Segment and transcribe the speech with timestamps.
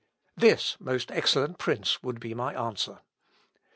[0.35, 3.01] "This, most excellent prince, would be my answer.